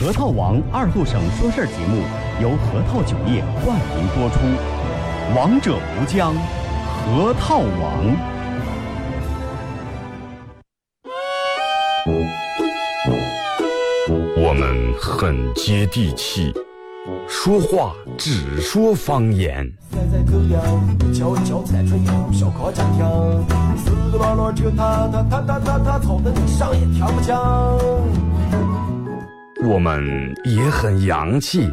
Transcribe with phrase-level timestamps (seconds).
[0.00, 2.04] 核桃王二后省说事儿节目
[2.40, 4.38] 由核桃酒业冠名播出，
[5.36, 6.32] 王者无疆，
[6.86, 8.16] 核桃王。
[14.40, 16.54] 我们很接地气，
[17.26, 19.68] 说话只说方言。
[23.76, 27.34] 四个网络听他他他他他他吵得你上也听不清。
[29.64, 31.68] 我们也很洋气，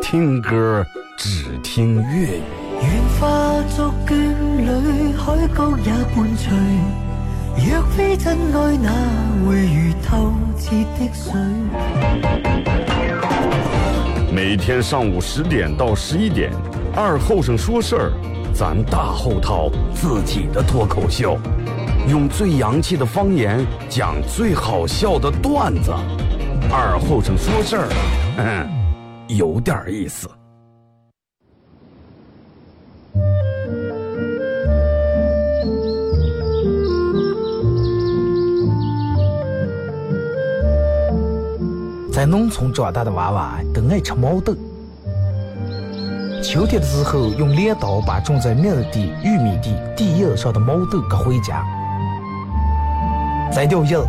[0.00, 0.82] 听歌
[1.18, 2.42] 只听粤语。
[2.80, 4.14] 愿化作眷
[4.56, 6.56] 侣，海角也伴随。
[7.58, 8.90] 若非真爱，哪
[9.44, 11.34] 会如透彻的水？
[14.32, 16.50] 每天上午十点到十一点，
[16.94, 18.12] 二后生说事儿，
[18.54, 21.38] 咱大后套自己的脱口秀，
[22.08, 25.92] 用最洋气的方言讲最好笑的段子。
[26.70, 27.88] 二后生说事儿，
[28.38, 28.68] 嗯，
[29.28, 30.28] 有点意思。
[42.12, 44.54] 在农村长大的娃娃都爱吃毛豆。
[46.42, 51.64] 秋天的时候，用镰刀把种在麦地、玉米地地叶上的毛豆割回家，
[53.52, 54.08] 摘掉叶子，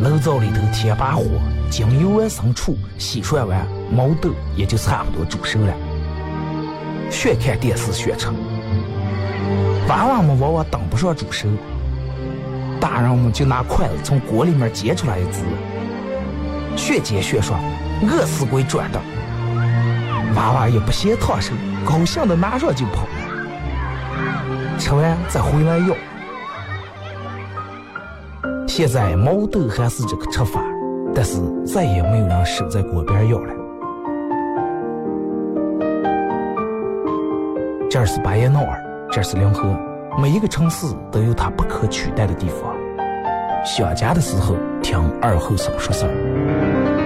[0.00, 1.24] 炉灶里头添把火，
[1.68, 5.74] 将油完生杵，洗涮完，毛豆也就差不多煮熟了。
[7.10, 8.28] 学看电视学吃。
[9.88, 11.48] 娃娃们往往等不上煮熟，
[12.80, 15.40] 大人们就拿筷子从锅里面夹出来一只，
[16.76, 17.60] 学煎学涮，
[18.02, 19.00] 饿死鬼转的。
[20.36, 21.52] 娃娃也不嫌烫手，
[21.84, 25.96] 高兴的拿上就跑了，吃完再回来要。
[28.78, 30.62] 现在毛豆还是这个吃法，
[31.12, 33.52] 但是再也没有人守在锅边要了。
[37.90, 38.80] 这是巴彦淖尔，
[39.10, 39.76] 这是临河，
[40.16, 42.72] 每一个城市都有它不可取代的地方。
[43.64, 46.97] 想家的时候，听二后生说事儿。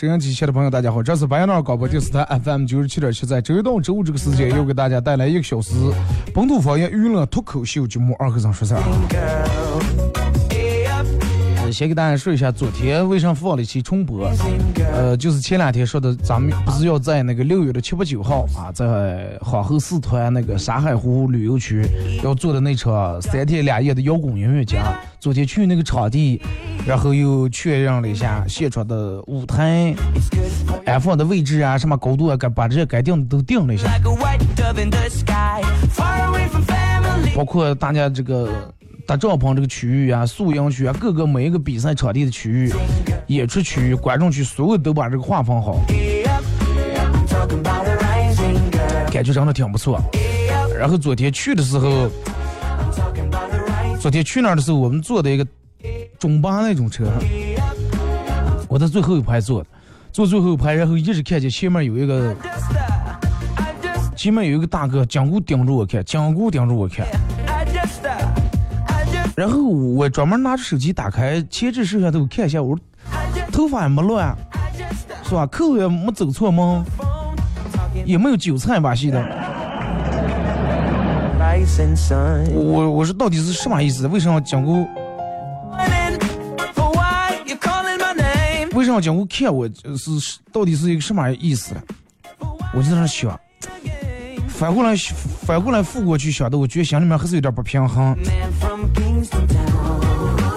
[0.00, 5.74] 收音机前的朋友，大家好，这是白杨淖广播电视台 FM 九十七点七，在周一到周五这个时间，又给大家带来一个小时
[6.32, 8.80] 本土方言娱乐脱口秀节目《二和尚说事儿》。
[11.70, 14.26] 先给大家说一下，昨天为啥放了一期重播？
[14.90, 21.86] 呃，就是前两天说的，咱们不是要在那个六月的七八九号啊，在皇后四团那个沙海湖旅游区
[22.24, 24.80] 要做的那场三天两夜的摇滚音乐节。
[25.20, 26.40] 昨天去那个场地，
[26.86, 29.94] 然后又确认了一下现场的舞台、
[30.86, 33.88] 安放的位置啊，什么高度啊，该把这些该定的都定了一下，
[37.34, 38.72] 包括大家这个。
[39.06, 42.72] 搭帐篷这个区域啊，宿营区啊，各个每一个比赛场地的区域、
[43.26, 45.80] 演出区域、观众区，所有都把这个划分好，
[49.10, 50.00] 感觉真的挺不错。
[50.78, 52.08] 然后昨天去的时候，
[53.98, 55.44] 昨天去那儿的时候，我们坐的一个
[56.18, 57.06] 中巴那种车，
[58.68, 59.68] 我在最后一排坐的，
[60.12, 62.34] 坐最后一排，然后一直看见前面有一个，
[64.14, 67.06] 前面有一个大哥，紧箍盯着我看，紧箍盯着我看。
[69.36, 72.84] 然后我专门拿着手机打开前置摄像头看一下，我说
[73.50, 74.36] 头发也没乱，
[75.24, 75.46] 是吧？
[75.46, 76.84] 扣也没走错吗？
[78.04, 79.24] 也没有韭菜把戏的。
[82.54, 84.06] 我我说到底是什么意思？
[84.08, 84.62] 为什么要讲
[88.80, 91.82] 为什么讲我看我是到底是一个什么意思呢？
[92.72, 93.38] 我就在那想，
[94.48, 94.96] 反过来
[95.42, 98.16] 反过来覆过去想的，我觉得心里面还是有点不平衡。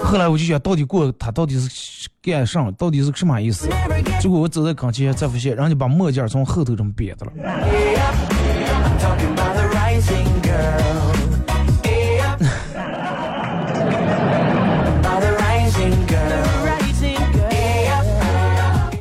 [0.02, 2.70] 后来我就想，到底过他到底是干啥？
[2.78, 3.68] 到底是个什么意思？
[4.22, 7.32] 结果我走在跟前，才发现人家把墨镜从后头这么别的了。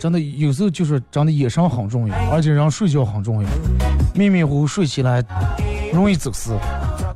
[0.04, 3.50] 真的有时候就是真的眼神很重要，而且人睡觉很重要。
[4.14, 5.24] 迷迷糊糊睡起来
[5.94, 6.52] 容易走失。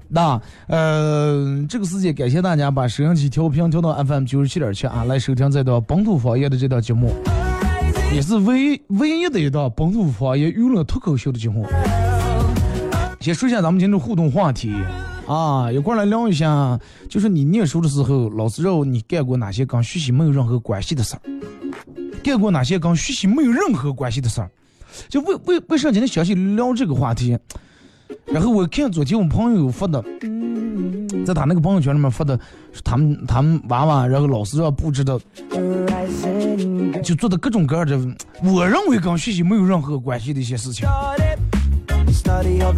[0.07, 7.13] 那呃，这个时间感谢大家把收音机调频调到 FM 九十七点七啊，来收听这档本土方言的这档节目，
[8.15, 11.65] 也是唯唯一的一档本土方言娱乐脱口秀的节目。
[13.19, 14.73] 先说一下咱们今天的互动话题
[15.27, 16.79] 啊，一块来聊一下，
[17.09, 21.21] 就是你念书的时候，老师让你干过哪些跟学习没有任何关系的事儿？
[22.23, 24.49] 干过哪些跟学习没有任何关系的事儿？
[25.09, 27.37] 就为为为啥今天想起聊这个话题？
[28.25, 30.03] 然后我看昨天我朋友发的，
[31.25, 32.39] 在他那个朋友圈里面发的，
[32.83, 35.19] 他们他们娃娃，然后老师让布置的，
[37.03, 37.99] 就做的各种各样的，
[38.43, 40.87] 我认为跟学习没有任何关系的一些事情。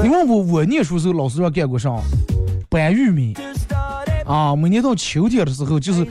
[0.02, 1.92] 你问我我念书时候老师让干过啥？
[2.68, 3.36] 搬玉米
[4.26, 6.06] 啊，每年到秋天的时候，就是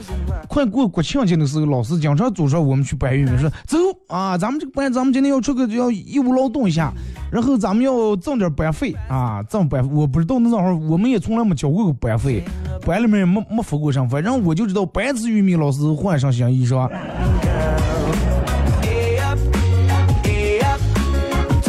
[0.49, 6.91] 快过国庆节的时候，老师经常组织我们去搬玉米，说走啊，咱们这个班咱们今天要出个要义务劳动一下，
[7.31, 9.89] 然后咱们要挣点班费啊，挣班费。
[9.93, 12.43] 我不知道那会儿我们也从来没交过个班费，
[12.83, 16.89] 班里面也没没付过上，反正我就知道搬次玉米老师换上新衣裳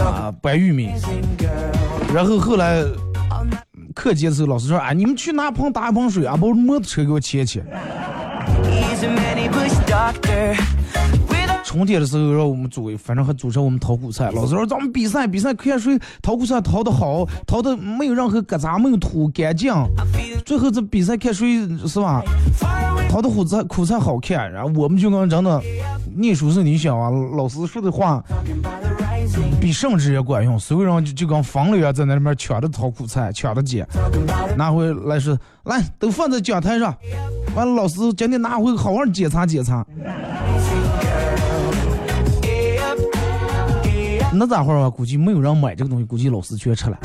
[0.02, 0.90] 啊，搬玉米。
[2.14, 2.82] 然后后来
[3.94, 7.62] 课间的时候，老师说啊，你们去拿盆打一盆水啊，把我摩托车给我牵牵。
[11.64, 14.30] 春天的时候让我们组，反正还组成我们淘苦菜。
[14.32, 19.72] 老师说咱们比赛，比赛看谁淘苦菜淘得好，淘的没有任何疙瘩，没有土，干净。
[20.44, 22.22] 最后这比赛看谁是吧，
[23.08, 24.50] 淘的苦菜苦菜好看。
[24.52, 25.62] 然后我们就跟真的
[26.16, 28.22] 念书是，你想啊，老师说的话
[29.60, 33.86] 比圣旨也管用，所有人就就跟疯了一样在那里面抢着掏苦菜，抢着捡。
[34.56, 36.96] 拿回来是，来都放在讲台上。
[37.54, 39.84] 完了，老师今天拿回好好检查检查。
[44.32, 44.88] 那咋会儿？
[44.90, 46.98] 估计没有人买这个东西，估计老师全吃了。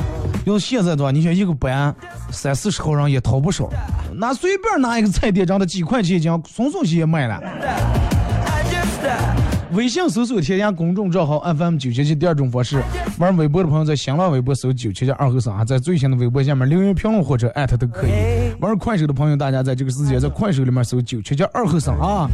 [0.46, 1.94] 要是现在的话，你想一个班
[2.32, 3.68] 三四十号人也掏不少，
[4.14, 7.42] 那随便拿一个菜店，涨的几块钱一斤，松松些也卖了。
[9.76, 12.82] 微信搜索添加公众账号 FM 九七七，第二种方式，
[13.20, 18.12] 玩微博的朋友在新浪微博搜九七七二和尚啊，在最新的微博下面留言评论或者艾特都可以。
[18.62, 22.26] 玩快手的朋友，大家在这个时间在快手里面搜九七七二和尚啊，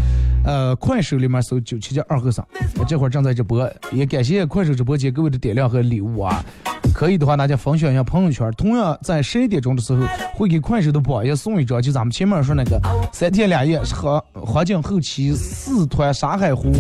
[0.45, 2.47] 呃，快手里面搜九七七二和尚，
[2.77, 6.45] 我这会儿正在直播，也感谢快手直播间各位的点亮和礼物啊。
[6.93, 8.51] 可以的话，大家分享一下朋友圈。
[8.51, 10.05] 同样在十一点钟的时候，
[10.35, 12.79] 会给快手的榜也送一张，就咱们前面说那个
[13.11, 16.71] 三天两夜和环境后期四团沙海湖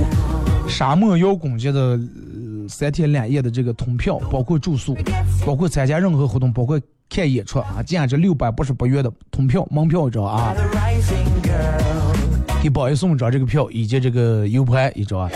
[0.71, 1.99] 沙漠摇滚节的、呃
[2.69, 4.95] 三天两夜的这个通票，包括住宿，
[5.45, 6.79] 包括参加任何活动，包括
[7.09, 10.55] 看演出啊，价值六百八十八元的通票门票一张啊.
[12.63, 15.29] 给宝爷送一张这个票以及这个 U 盘一张啊。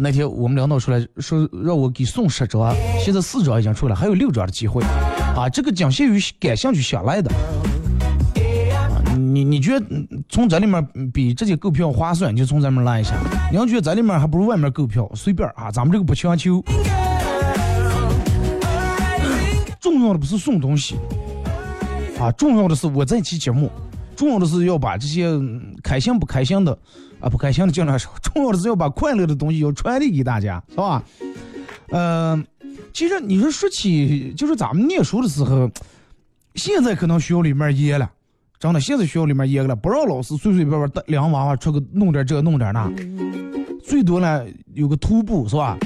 [0.00, 5.48] 那天我们领导出来说让我给送十张，现在四张已经出来，还有六张的机会啊。
[5.48, 7.30] 这个仅限于感兴趣想来的。
[9.32, 13.14] 你你觉得嗯从这里面比直接购票划算，就从咱们拉一下。
[13.50, 16.62] 你要觉得这里面还不如外面购票，随便啊，咱们这个不强求。
[19.80, 20.96] 重要的不是送东西，
[22.18, 23.70] 啊，重要的是我这期节目，
[24.16, 25.28] 重要的是要把这些
[25.82, 26.76] 开心不开心的，
[27.20, 31.02] 啊不开心的尽量少， 重要的是要把快乐的东西要传递给大家，是吧？
[31.92, 32.46] 嗯、
[32.92, 35.70] 其实你说说起就是咱们念书的时候，
[36.54, 38.08] 现在可能学校里面也了，
[38.60, 42.88] 真的，现在学校里面严了，不让老师随随便便带两个娃娃出去弄点这弄点那，
[43.82, 45.76] 最多呢有个徒步是吧？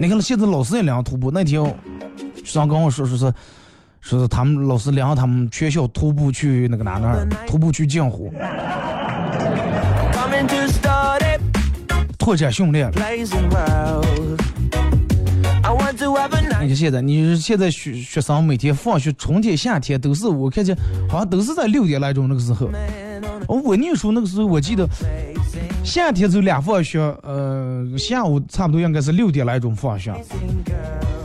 [0.00, 1.62] 你看现在老师也量徒步，那天
[2.34, 3.32] 学生跟我说说是。
[4.02, 8.32] 说是他们老师领着他们全校徒步去那个哪那，徒步去镜湖.
[12.18, 12.90] 拓展训练。
[16.62, 20.76] 你看现在，你现在学学生每天放学，春天、夏天都是我看见，
[21.08, 22.70] 好像都是在六点来钟那个时候。
[23.48, 24.86] 我念书那个时候，我记得
[25.82, 30.12] 夏天就俩放学，呃，下午差不多应该是六点来钟放学。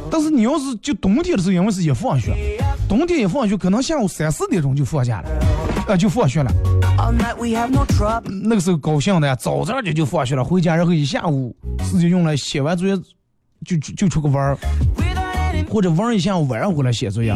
[0.10, 2.34] 但是你要是就冬天的时候，因为是也放学，
[2.88, 5.30] 冬天一放学，可能下午三四点钟就放假了，
[5.90, 6.52] 呃，就放学了。
[8.42, 12.96] 那个时候高兴的呀，早早就就放学了，回家然后一下午时间用来写完作业，
[13.66, 14.58] 就就就出个玩儿，
[15.70, 17.36] 或者玩一下午，晚上回来写作业。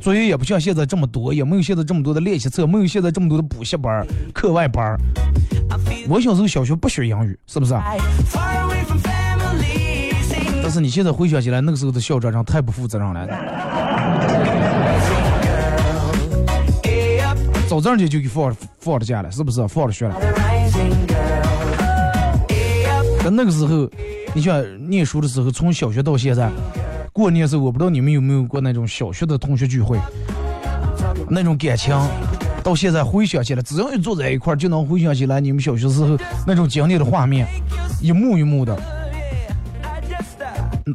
[0.00, 4.96] 作业也不像现在这么多，也没有现在这么多的练习册，没有现在这么多的补习班、课外班。
[6.08, 7.74] 我小时候小学不学英语，是不是？
[10.62, 13.26] 但是你现在回想起来，那个时候的校长长太不负责任了。
[17.68, 19.66] 早上就就给放放了假了，是不是？
[19.68, 20.14] 放了学了。
[23.22, 23.88] 在那个时候，
[24.32, 26.50] 你像念书的时候，从小学到现在，
[27.12, 29.98] 过年时候，我不知道你们有没有过那种小学的同学聚会，
[31.28, 31.96] 那种感情，
[32.62, 37.46] 到现在回想起来，只要一坐在一块儿，就能回想起来你们小学时候那种经历的画面，
[38.00, 38.76] 一幕一幕的。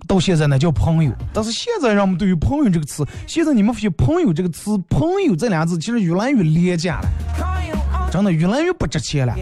[0.08, 9.34] 到现在那叫朋友，但是现在人们对于朋友这个词，现在你们发现朋友这个词，朋友这俩字其实越来越廉价了，真的越来越不值钱了。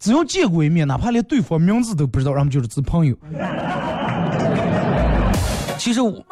[0.00, 3.16] 只要见过一面，哪怕连对方名字都不知道，人们就是指朋友。
[5.88, 6.22] 其实我，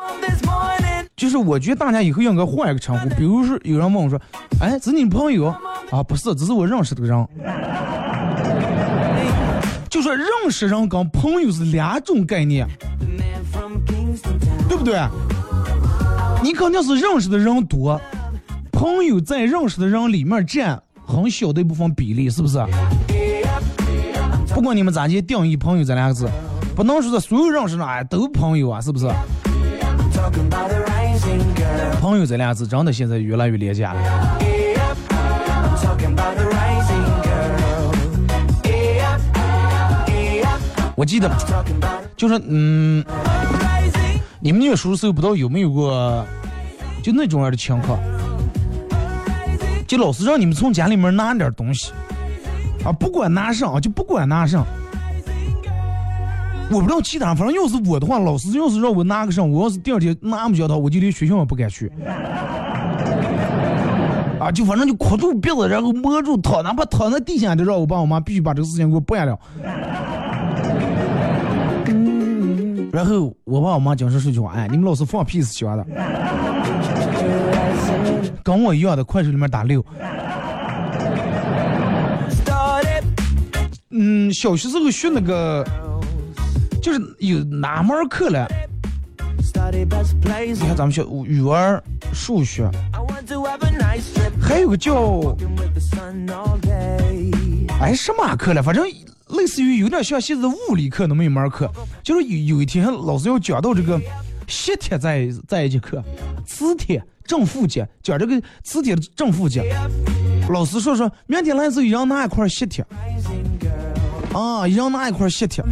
[1.17, 4.21] 就是我觉得大家以后应该换一个称呼，比如说有人问我说
[4.61, 5.59] ：“哎，这是你朋友啊？”
[6.07, 7.27] 不是，只是我认识的人。
[9.89, 12.69] 就说认识人跟朋友是两种概念。
[14.69, 15.01] 对不对？
[16.43, 17.99] 你肯定是认识的人多，
[18.71, 22.63] 朋友在认识的人里面占很小的一部分比例，是不是？
[24.55, 26.29] 不管你们咋去定义“朋友”这两个字，
[26.75, 29.09] 不能说是所有认识的哎都朋友啊，是不是？
[32.01, 34.01] 朋友这两个字真的现在越来越廉价了。
[40.95, 41.31] 我记得，
[42.17, 43.05] 就是嗯。
[44.39, 46.25] 你们念书的时候不知道有没有过，
[47.03, 47.99] 就那种样的情况，
[49.89, 51.91] 就老师让你们从家里面拿点东西，
[52.85, 54.65] 啊，不管拿上啊，就不管拿上。
[56.69, 61.91] 我不知道其他，反正要是我的话，老师要是让我拿个上，我要是第二天拿不着他，我就连学校也不敢去。
[64.39, 69.39] 啊，就反正就哭住鼻子，然后摸住躺，哪怕躺在地下，就让我爸我妈必须把这个事情给我办了。
[72.93, 75.87] 然后我爸我妈经常说句话，哎，你们老师放屁是学的，
[78.43, 79.85] 跟我一样的，快手里面打六。
[83.91, 85.65] 嗯，小学时候学那个，
[86.87, 88.47] 就是有哪门课了？
[89.43, 92.71] 你看咱们学语文、数学，
[94.41, 95.37] 还有个叫，
[97.81, 98.63] 哎，什么课了？
[98.63, 98.87] 反正。
[99.31, 101.69] 类似于有点像现在物理课那么一门课，
[102.01, 104.01] 就是有有一天老师要讲到这个
[104.47, 106.01] 吸铁在在一节课，
[106.47, 109.61] 磁铁正负极，讲这个磁铁的正负极。
[110.49, 112.87] 老师说说明天来时候要拿一块吸铁，
[114.37, 115.65] 啊，一人拿一块吸铁。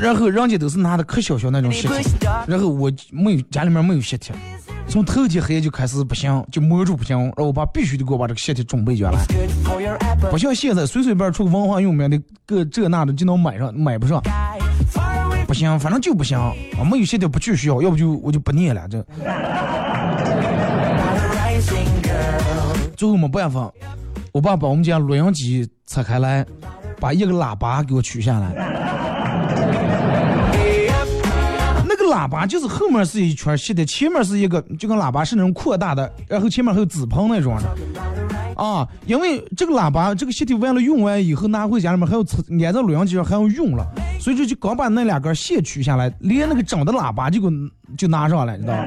[0.00, 2.00] 然后人家都是拿的可小小那种吸铁，
[2.46, 4.34] 然后我没有家里面没有吸铁。
[4.88, 9.18] 从头天黑夜就开始不行，就摸住不行，然后我爸必须得给我把这个鞋贴准备下来。
[10.30, 14.22] 不像现在随随便出个文化用品的个这那的就能买上，买不上。
[15.46, 16.54] 不行，反正就不行，啊
[16.90, 18.88] 没有鞋贴不去学校，要不就我就不念了。
[18.88, 19.04] 这
[22.96, 23.70] 最后没办法，
[24.38, 26.46] 我爸把我们家录音机拆开来，
[27.00, 28.54] 把一个喇叭给我取下来。
[31.84, 38.86] 那个喇叭就是后面是一圈吸的，前面是一个就跟喇叭是那种扩大的，然后前面还有纸棚那种的啊。
[39.06, 43.84] 因为这个喇叭这个吸体完了用完以后拿回家里面还要安在录音机上还要用了，
[44.20, 47.48] 所以说就刚把那两根线取下来，连那个整的喇叭就给
[47.96, 48.84] 就拿上来，你知道吧？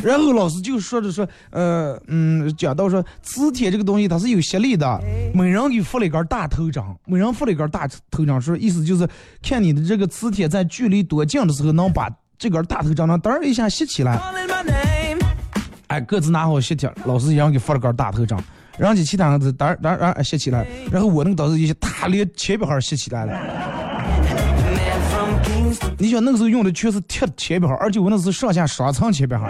[0.04, 5.00] 然后老师就说着说，呃，嗯，讲到说磁铁这个东西它是有吸力的，
[5.34, 9.08] 每人给发了一根大头章，每人发了一根大头章，说意思就是
[9.42, 14.18] 看你的这个磁铁在距离多近的时候能把这根大头章呢噔一下吸起来。
[15.88, 18.42] 哎，各自拿好吸铁，老师一样给发了根大头章，
[18.78, 23.79] 然后其他人噔噔噔吸起来，然后我那个当时一下大连前边儿吸起来了。
[26.02, 29.44] 你想那个时候用的全是铁铅笔盒，而且我那是上下双层铅笔盒。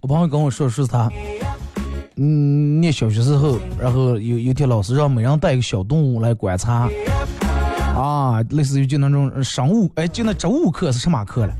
[0.00, 1.08] 我朋友跟我说是他，
[2.16, 6.88] 嗯，念小学时候，然后有有天老师让每人带一个小动物来观察，
[7.96, 11.54] 啊，类似于就那种生物，哎，就那植物课是什么课了？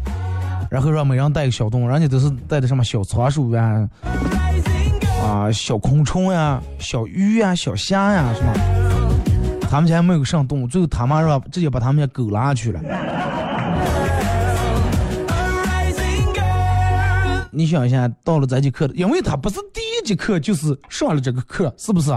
[0.68, 3.88] 然后让每人带个小动物，人家都是带的什么小仓鼠啊，
[5.34, 8.54] 啊，小昆虫呀，小鱼呀，小虾呀，是吧？
[9.68, 12.80] 他们家没有上动物，最后他妈是吧，直接把他们家狗拉去了。
[17.50, 22.16] 你想一下，到了这节课，因为他不是第一节课就是上了这个课，是不是？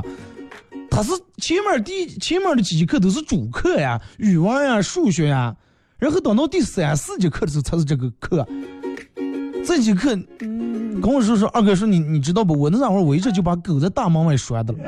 [0.91, 5.55] 他是前面第前面的几节课都是主课呀，语文呀、数学呀，
[5.97, 8.47] 然后等到第三四节课的时候才是这个课。
[9.67, 12.57] 这节课，跟我说说，二哥说你你知道不？
[12.57, 14.79] 我那会儿我一直就把狗在大门外拴的了，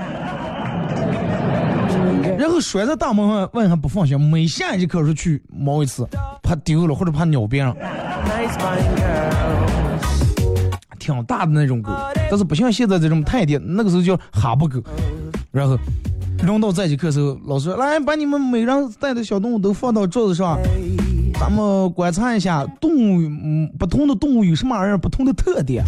[2.40, 6.08] 然后拴在大门外外还不放心，每下一节课时候去猫一次，
[6.42, 7.76] 怕丢了或者怕咬别人。
[10.98, 11.92] 挺大的那种狗，
[12.30, 14.82] 但是不像现在这种泰迪，那个时候叫哈巴狗。
[15.52, 15.78] 然后
[16.46, 20.58] 轮到这节课时候，老师说：“来，把你们每人带的小动物都放到桌子上，
[21.40, 25.84] 咱们观察一下动物，嗯，不同的动物有什么样不同的特点。”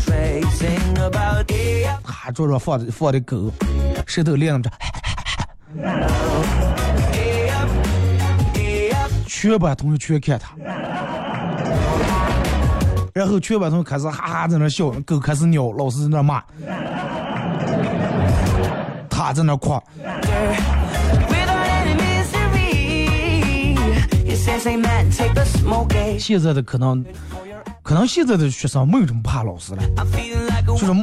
[2.04, 3.52] 他桌上放的放的狗，
[4.08, 4.72] 舌头亮着，
[9.28, 10.56] 全班同学全看他。
[13.14, 16.42] 然后全班同学开始哈哈在那笑，狗开始尿，老师在那骂，
[19.10, 19.84] 他在那夸。
[26.20, 27.04] 现在的可能，
[27.82, 29.82] 可能现在的学生没有这么怕老师了，
[30.68, 30.94] 就是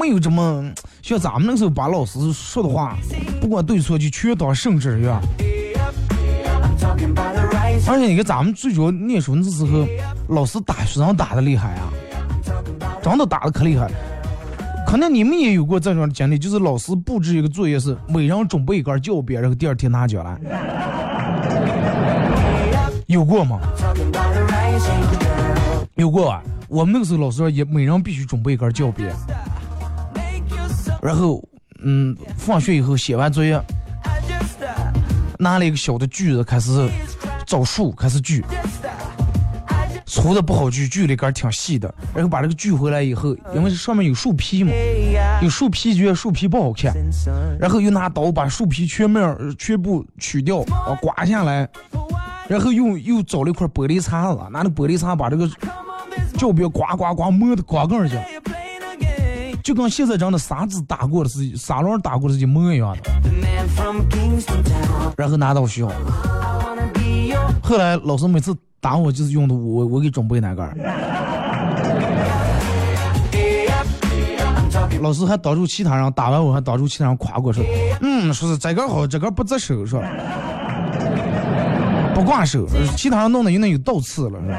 [0.00, 0.64] 没有这么
[1.00, 2.96] 像咱们那时候把老师说的话，
[3.40, 5.22] 不管对错就全当圣旨一样。
[7.86, 9.86] 而且你看，咱们最主要念书那时候，
[10.28, 11.92] 老师打学生打的厉害啊，
[13.00, 13.88] 真的打的可厉害。
[14.86, 20.36] 可能你们也有过这种经历，就是老师布置一个作业是每人准备一根教鞭，然后第二天拿奖来，
[23.14, 23.60] 有过吗？
[25.94, 26.42] 有过啊。
[26.68, 29.14] 我们那个时候老师说，也每人必须准备一根教鞭，
[31.00, 31.42] 然后
[31.84, 33.60] 嗯，放学以后写完作业，
[35.38, 36.88] 拿了一个小的锯子开始。
[37.46, 38.42] 找树开始锯，
[40.06, 44.72] 粗的不好锯，锯了一根挺细的，然后把这个锯回来以后，因为上面有树皮嘛，
[45.42, 46.94] 有树皮觉得树皮不好看，
[47.60, 51.68] 然后又拿刀把树皮全面全部取掉，啊刮下来，
[52.54, 55.50] 然后又又找了一块玻璃碴子，拿那玻璃碴把这个
[56.38, 58.16] 教鞭刮刮刮磨的刮根去，
[59.60, 63.10] 就跟现在这样的沙子打过的是沙轮打过的是一模一样的，
[65.16, 65.90] 然后拿到学校。
[67.60, 70.62] 后来老师每次打我就是用的我我给准备那个，
[75.00, 77.64] 老师还挡住其他人打完我还挡住其他人夸过说，
[78.00, 80.08] 嗯，说是这个好，这个不择手是吧？
[82.14, 84.58] 不挂手，其他弄的有那有倒刺了是吧？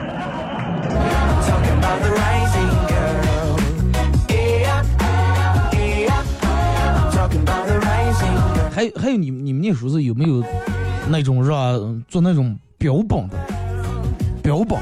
[8.72, 10.44] 还还有你你们那时候有没有
[11.08, 11.74] 那种是吧？
[12.08, 12.58] 做那种。
[12.78, 13.38] 标本的
[14.44, 14.78] 标本，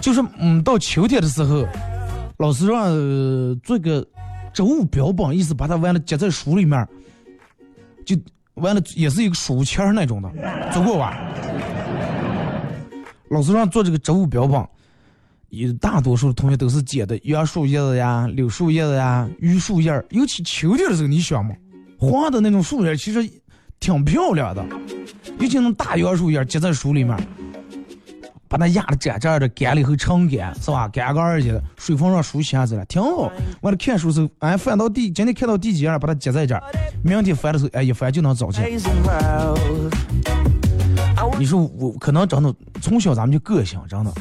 [0.00, 1.66] 就是嗯，到秋天的时候，
[2.38, 2.86] 老师让
[3.62, 4.06] 做个
[4.54, 6.88] 植物标本，意思把它完了夹在书里面，
[8.06, 8.16] 就
[8.54, 10.30] 完了也是一个书签那种的，
[10.72, 11.18] 足够吧？
[13.30, 14.64] 老师让做这个植物标本，
[15.48, 21.54] 也大多数同学都是捡的杨树叶子呀、柳树叶子呀、榆树叶儿尤其秋天的时候，你想嘛，
[21.98, 23.28] 黄的那种树叶其实
[23.80, 24.64] 挺漂亮的。
[25.40, 27.16] 尤其那大杨树叶结在树里面，
[28.54, 30.86] 把它压的窄窄的，干了以后撑干，是吧？
[30.86, 33.28] 干个二去了，水分上熟悉下子了，挺好。
[33.62, 36.62] 完了看书时候，哎，翻到第今天看到第几页，把它结在这儿，
[37.02, 38.64] 明天翻的时候，哎，一翻就能找见。
[41.36, 44.12] 你说我可能真的从小咱们就个性，真的，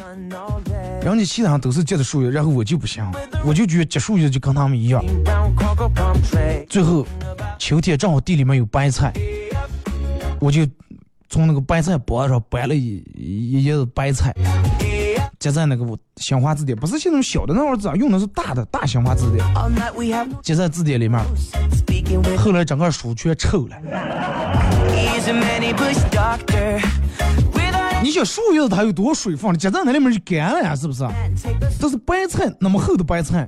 [1.03, 3.05] 人家其他都是结的树叶，然后我就不行，
[3.45, 5.05] 我就觉得结树叶就跟他们一样。
[6.67, 7.05] 最后
[7.59, 9.13] 秋天正好地里面有白菜，
[10.39, 10.67] 我就。
[11.33, 14.31] 从那个白菜脖子上掰了一一叶子白菜，
[15.39, 15.83] 夹在那个
[16.17, 19.43] 新华字典，不是那种小的那会儿字，用的是大的大新华字典，
[20.43, 21.19] 夹在字典里面。
[22.37, 23.75] 后来整个书全臭了。
[28.03, 31.07] 你想树叶子它有多水分，夹在那里面就干了呀，是不是？
[31.79, 33.47] 这是白菜那么厚的白菜，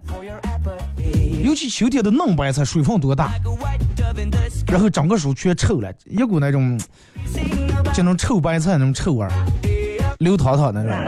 [1.44, 3.34] 尤其秋天的嫩白菜，水分多大？
[4.68, 6.80] 然后整个书全臭了，一股那种。
[7.94, 9.28] 就那种臭白菜那种臭味，
[10.20, 11.00] 流淌淌的那种。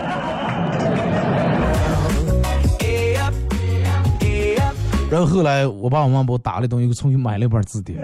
[5.10, 7.98] 然后后来我爸我妈把我打了东西，又重新买了一本字典。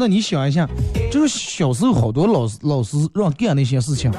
[0.00, 0.66] 那，你想一下，
[1.12, 4.10] 就是小时候好多老师老师让干那些事情，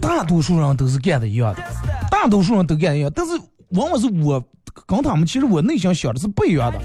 [0.00, 1.62] 大多数人都是干的一样的，
[2.08, 3.32] 大多数人都干一样，但是
[3.70, 4.40] 往往是我
[4.86, 6.78] 跟他们，其实我内心想的是不一样的。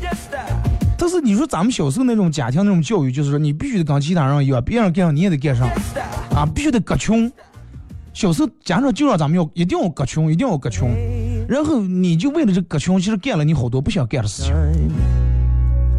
[0.98, 5.70] 但是你说咱们小时候那种家庭那种教育，就是说你必须得跟其他人一样，别人干上你也得干上，
[6.36, 7.32] 啊，必须得割穷。
[8.12, 10.90] 小时候家长就让咱们要一定要割穷，一定要割穷，
[11.48, 14.54] 然后你就为了这割穷，其实干了你好多不想干的事情。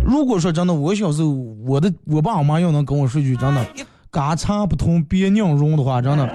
[0.04, 1.30] 如果说真的，我小时候
[1.66, 3.66] 我的我爸我妈要能跟我说句真的，
[4.10, 6.28] 嘎茶不通别酿融的话，真的，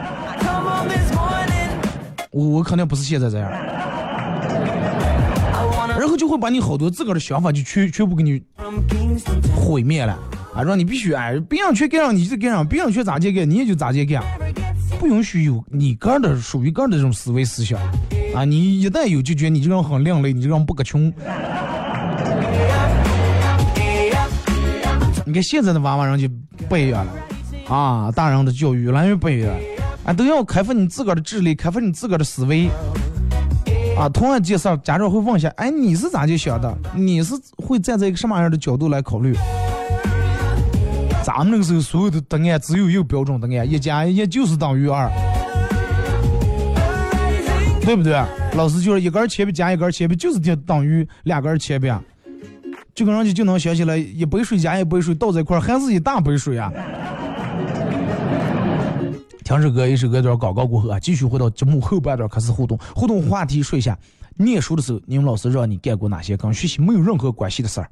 [2.32, 3.49] 我我肯定不是现在这样。
[5.99, 8.41] 然后就会把你好多自个儿的想法就全全部给你
[9.53, 10.17] 毁灭了
[10.55, 10.63] 啊！
[10.63, 14.23] 让你必须哎，别人去干上你就干上，别人去咋地干你也就咋地干。
[14.97, 17.79] 不允许有你个人的属于个人的这种思维思想
[18.34, 18.45] 啊！
[18.45, 21.12] 你一旦有，就觉得你这个人很另类，你这个人不可穷。
[25.30, 26.28] 你看现在的娃娃人就
[26.68, 27.13] 不一样了
[27.72, 28.12] 啊！
[28.15, 29.54] 大人的教育越来越不一样，
[30.04, 32.68] 啊，都要开发你自个儿的智力，开发你自个儿的思维
[33.96, 34.10] 啊！
[34.10, 36.76] 同样介绍，家长会问一下：哎，你是咋就想的？
[36.96, 39.36] 你是会站在一个什么样的角度来考虑？
[41.24, 45.12] 咱们那个时候所有的答案只有一个标准答案，一加一就是等于二，
[47.82, 48.20] 对不对？
[48.56, 51.88] 老师就是一根铅笔加一根铅笔就是等于两根铅笔，
[52.99, 56.69] 就跟人家就能学起来一杯水加一杯水倒在一块儿还是一大杯水啊。
[59.45, 63.97] 听首歌，一首歌段广告过后啊，继续回到节目后半段开始互动，互动话题说一下，
[64.35, 67.89] 念书的时候你们老师让你干过哪些跟学习没有任何关系的事儿？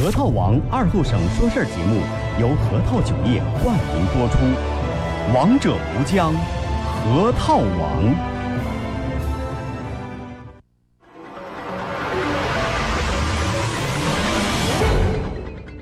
[0.00, 2.00] 核桃王二后省说事儿节目
[2.40, 4.38] 由核桃酒业冠名播出，
[5.34, 6.32] 王者无疆，
[7.04, 8.14] 核桃王。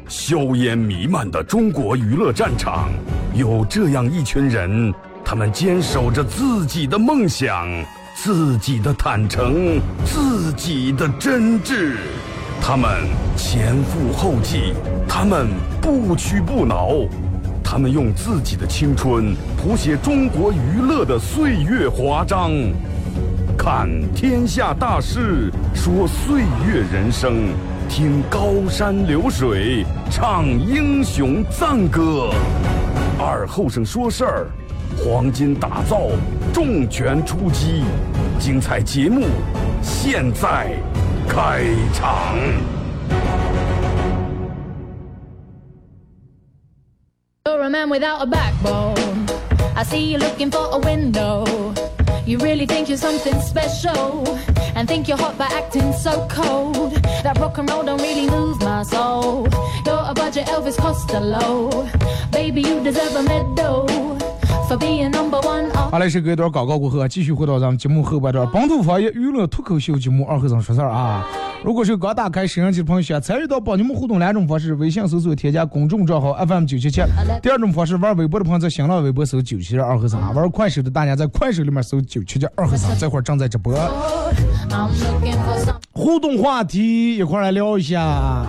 [0.08, 2.90] 硝烟弥漫的中国娱乐战场，
[3.34, 4.92] 有这样一群人，
[5.24, 7.68] 他们坚守着自己的梦想，
[8.16, 11.94] 自己的坦诚，自己的真挚。
[12.60, 12.90] 他们
[13.38, 14.74] 前赴后继，
[15.08, 15.46] 他们
[15.80, 17.06] 不屈不挠，
[17.62, 22.50] 他们用自己的青春谱写中国娱乐的岁月华章。
[23.56, 27.50] 看天下大事，说岁月人生，
[27.88, 32.30] 听高山流水，唱英雄赞歌。
[33.20, 34.46] 二后生说事儿，
[34.96, 36.08] 黄金打造，
[36.52, 37.84] 重拳出击，
[38.40, 39.26] 精彩节目
[39.80, 40.72] 现在
[41.28, 41.62] 开
[41.94, 42.34] 场。
[47.68, 49.26] A man without a backbone.
[49.76, 51.44] I see you looking for a window.
[52.24, 54.26] You really think you're something special
[54.74, 56.94] and think you're hot by acting so cold.
[57.24, 59.48] That rock and roll don't really move my soul.
[59.84, 61.86] You're a budget Elvis Costello.
[62.32, 64.18] Baby, you deserve a medal
[65.90, 71.24] 好嘞，是隔一段广告过后啊，继续回到咱们节目后半段，本土方言娱乐脱口秀节目二和尚说事儿啊。
[71.64, 77.02] 如果是刚打开摄像机的朋友，想参与到帮你们互动两种方式：微信搜索添加公众账号 FM 九七七；
[77.42, 83.74] 第二种方式，玩微博的朋友在新浪微博搜九七七二和尚啊；玩快手的大家在快手里面搜九七七二和尚，这会儿正在直播。
[85.92, 88.46] 互动话题一块儿来聊一下，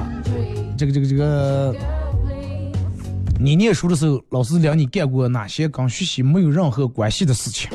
[0.77, 1.73] 这个这个这个，
[3.41, 7.69] 你念书的时候，老师让你干过哪些跟学习没有任何关系的事情？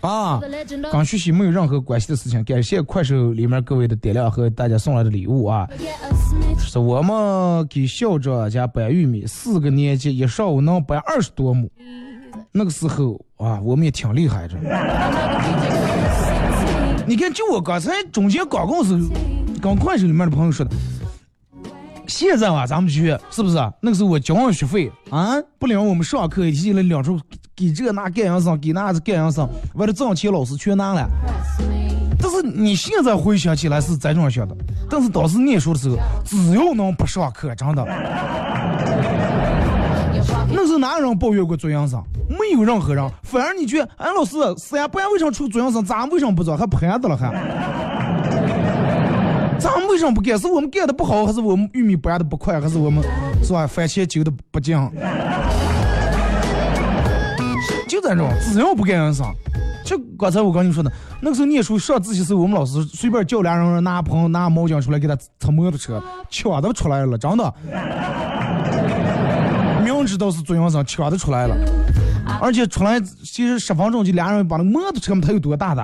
[0.00, 0.40] 啊，
[0.90, 2.42] 跟学习没有任何关系的事情。
[2.44, 5.68] 感谢快手里面各位的点亮和大家送来的礼物啊！
[6.58, 11.70] 是我们给校长家搬玉米，四个年级一上午能搬二十多亩。
[12.50, 14.54] 那个时候啊，我们也挺厉害的。
[17.06, 19.00] 你看，就我刚才中间广告时候，
[19.60, 20.74] 跟快手里面的朋友说的，
[22.06, 23.56] 现在啊，咱们去是不是？
[23.80, 27.18] 那个时候我交上学费啊，不领我们上课，一进来两周，
[27.54, 31.08] 给这那干样上，给那子干样上，为了挣钱老师全拿了。
[32.18, 34.56] 但是你现在回想起来是这种想的，
[34.88, 37.84] 但是当时念书的时候，只要能不上课，真的，
[40.50, 42.04] 那是哪有人抱怨过作业上？
[42.28, 45.84] 没有任何人，反而你觉得，哎，老师，是呀，不然为什么出作业上？
[45.84, 46.56] 咱为什么不做？
[46.56, 47.30] 还盘子了还？
[49.58, 50.38] 咱们为什么不干？
[50.38, 53.02] 是我们干的不好，还是我们玉米掰的不快，还是我们
[53.42, 53.66] 是吧？
[53.66, 54.78] 番茄揪的不精？
[57.88, 59.34] 就这种，只要不干人上。
[59.84, 60.90] 就刚才我跟你说的，
[61.20, 67.54] 那个时候念书上自习室，我们老师随便叫俩人拿盆拿毛巾出来给他擦摩托车，抢都出来了，真的。
[69.84, 71.56] 明知道是作业上抢都出来了，
[72.40, 75.82] 而且出来其实十分钟就俩人把那摩托车嘛，它有多大的，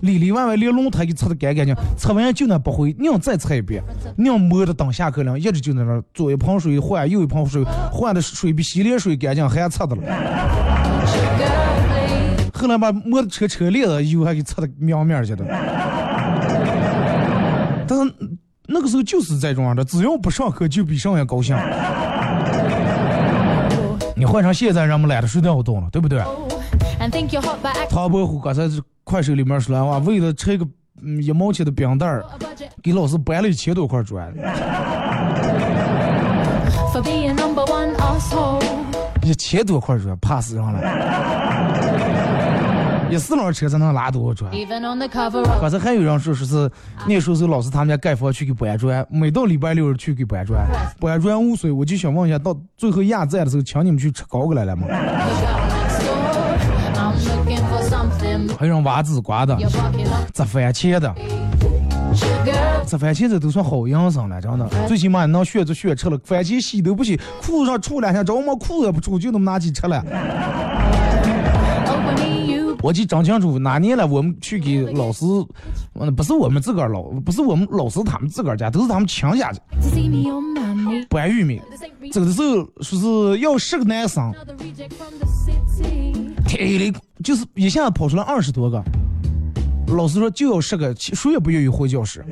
[0.00, 3.82] 里里外外连轮胎给擦的干干净，擦完就那不回，硬再擦一遍，
[4.16, 10.02] 你要摸着等下课了，一直就在那儿左一盆水换右一盆水，换的水比洗脸水干净，还擦的了。
[12.54, 15.44] 后来把摩托车车裂了，油还给擦的苗面去的。
[17.86, 18.14] 但是
[18.66, 21.56] 那个时候就是这种样的，只要不上课就比上学高兴。
[24.20, 26.22] 你换成现在，人们懒得睡觉动了，对不对
[27.88, 30.66] 唐伯虎刚才是快手里面说了哇，为了拆个
[31.02, 32.22] 嗯一毛钱的冰袋儿，
[32.82, 34.30] 给老师搬了一千多块砖.
[39.22, 40.80] 一千多块砖，怕死人了。
[43.10, 44.50] 一四轮车才能拉多少砖
[45.60, 46.70] 刚才还有人说说是
[47.06, 50.64] 念书时候老师他们家盖房去给搬砖，每到礼拜六去给搬砖，
[51.00, 51.74] 搬砖无所谓。
[51.74, 54.86] 我就想问一下，到最后压寨的时候，请你们去吃糕个来了吗.
[58.58, 59.56] 还有人挖紫瓜的
[60.32, 61.14] 摘番茄的.
[62.86, 64.68] 摘番茄这都算好营生了，真的。
[64.86, 70.04] 最起码能学着学吃了，番茄洗都不洗，裤子上出两下，着么裤子也不出，就那么拿起吃了。
[72.82, 74.06] 我去整清楚，哪年了？
[74.06, 75.24] 我们去给老师，
[75.94, 79.60] 嗯，不是我们自个儿老，不是我们老师他们自个儿家，都是他们亲家家.
[81.08, 81.60] 搬玉米。
[82.12, 84.32] 走的时候说是要十个男生.
[86.46, 88.82] 铁里就是一下子跑出来二十多个。
[89.88, 92.24] 老师说就要十个，谁也不愿意回教室。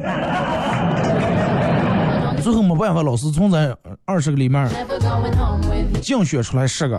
[2.42, 4.68] 最后没办法，老师从咱二十个里面.
[6.00, 6.98] 竞选出来十个。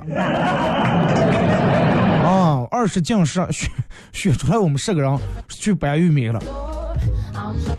[2.65, 3.69] 二十进十选
[4.11, 6.41] 选出来我们十个人去搬玉米了。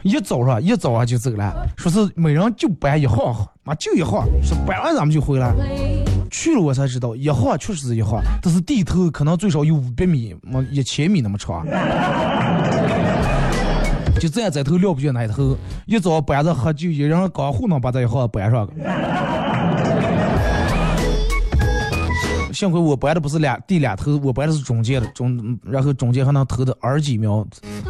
[0.02, 5.54] 一早上一早上就走了，说是每人就搬一行行，妈就一行，说搬完咱们就回来。
[6.30, 11.66] 去了我才知道，一行确实是一行，但是地头可能最少有五百米，么一千米那么长。
[14.18, 18.72] 就这样在头撂不去那一头，一早搬着喝，就一人刚糊弄把这一行搬上个。
[22.60, 27.42] 幸亏我掰的不是俩第俩头，我掰的是中间的中，然后中间还能投的二几秒，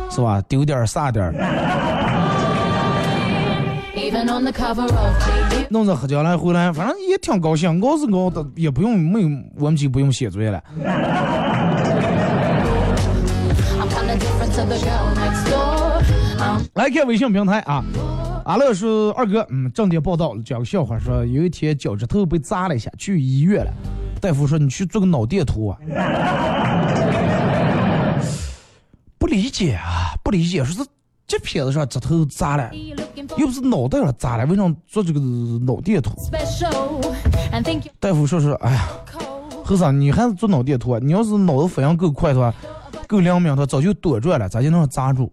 [0.08, 0.40] 是吧？
[0.42, 1.34] 丢点儿撒点儿.
[5.70, 10.62] 弄着喝酒来回来，反正也挺高兴，熬是熬的，也不用没有我们就不用写作业了。
[16.74, 17.84] 来看微信平台啊，
[18.50, 23.70] 阿乐说二哥，嗯，正点报道，讲个笑话，说有一天脚趾头被扎了一下，去医院了，
[24.20, 25.78] 大夫说你去做个脑电图啊。
[29.18, 30.90] 不理解啊，不理解，说是
[31.28, 32.68] 这片子上指头扎了，
[33.36, 36.10] 又不是脑袋上扎了，为什么做这个脑电图？
[38.00, 38.88] 大夫说是，哎呀，
[39.64, 40.98] 和尚，你还是做脑电图啊？
[41.00, 42.52] 你要是脑子反应够快的话，
[43.06, 45.32] 够灵敏的话，早就躲转了，咋就能扎住？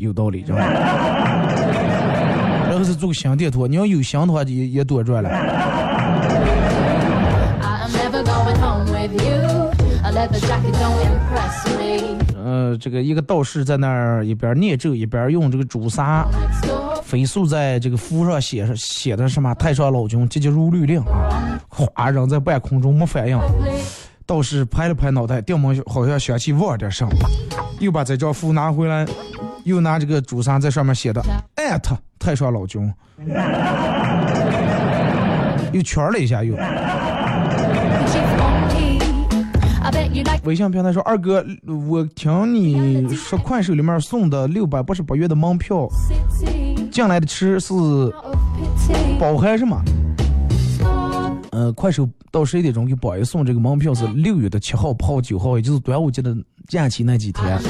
[0.00, 0.58] 有道理，是吧？
[2.68, 5.30] 然后是做个心电图，你要有心的话也也多赚了。
[12.42, 16.26] 呃，这个一个道士在那儿一边念咒，一边用这个朱砂
[17.02, 23.38] 飞速在这个符上写上写的什么“太上老君急急如律令”啊，哗扔在半空中没反应。
[24.26, 27.12] 道士拍了拍脑袋，掉毛好像想起忘点什么，
[27.78, 29.06] 又把这张符拿回来，
[29.64, 31.22] 又拿这个朱砂在上面写的
[31.56, 32.92] 艾特太上老君，
[35.72, 36.54] 又圈了一下又。
[40.44, 41.44] 微信平台说：“二哥，
[41.88, 45.88] 我听你说快手里面送的六百八十八元的门票，
[46.90, 47.74] 进来的吃是.
[49.18, 49.82] 包含什么？
[51.50, 56.34] 呃，快手到十一点钟给宝爷送这个门票是六月的七号、八号、九号，也就是端午节的
[56.70, 57.44] 假期那几天。
[57.46, 57.60] 啊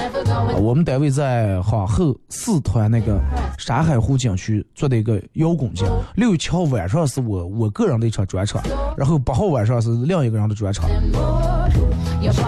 [0.60, 3.18] 我们单位在皇后四团那个
[3.58, 8.62] 山海湖景区做的一个邀功节，六月七号晚上是我我个人的一场专场，
[8.96, 10.88] 然后八号晚上是另一个人的专场。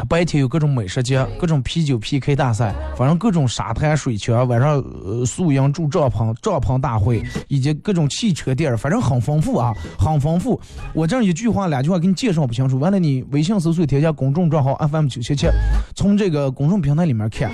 [0.09, 10.61] 白天有各种美食节，各种啤酒 PK 大赛，反正各种沙滩水球，晚上呃宿营住帐篷、帐篷大会，以及各种汽车店，反正很丰富啊，很丰富。
[10.93, 15.47] 我这样一句话两句话给你介绍不清楚，完了你微信搜索添加公众账号 FM 九七七，
[15.95, 17.51] 从这个公众平台里面看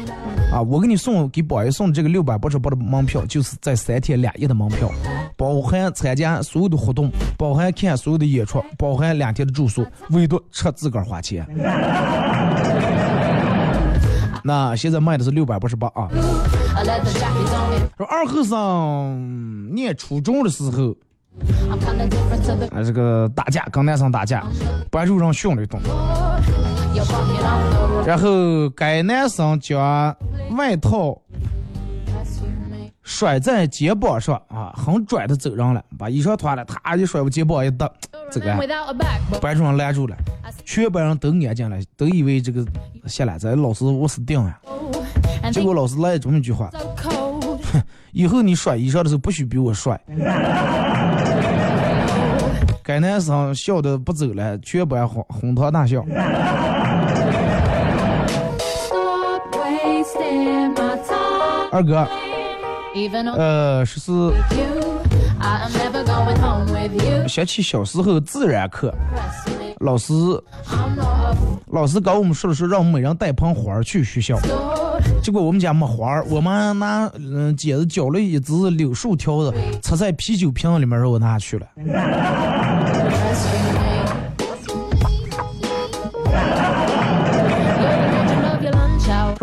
[0.52, 4.90] 啊，我给你送给宝爷送这个六百八十八的门票，就是在三天两夜的门票，
[5.36, 11.46] 包含参加所有的活动，包含看所有的演出，包含两天的住宿，唯独吃自个儿花钱。
[14.42, 16.08] 那现在卖的是六百八十八啊。
[17.96, 20.94] 说二后生念初中的时候，
[22.70, 24.44] 啊，这个打架跟男生打架，
[24.90, 25.82] 班主任训了一顿，
[28.06, 30.16] 然后该男生将
[30.56, 31.20] 外套
[33.08, 37.88] 甩在肩膀上啊，很拽的走人了，把衣裳脱了，他一甩我肩膀一蹬，
[38.30, 38.54] 这个.
[39.40, 40.14] 班主任拦住了，
[40.62, 42.62] 全班人都安静了，都以为这个
[43.06, 44.54] 下来咱老师我死定了
[45.50, 46.70] 结果老师来了这么一句话.
[48.12, 49.98] 以后你甩衣裳的时候不许比我帅。
[52.84, 56.04] 该男生笑的不走了，全班哄哄堂大笑。
[61.70, 62.06] 二哥
[63.36, 65.00] 呃，十四 you,
[65.38, 67.28] I am never going home with you.
[67.28, 68.92] 想起小时候自然课.
[69.80, 70.12] 老师
[71.70, 74.36] 老师跟我们说的是让我们每人带盆花儿去学校，
[75.22, 81.66] 结果我们家没花儿，我妈拿嗯剪子绞了一只柳树条子，插在啤酒瓶里面让我拿去了。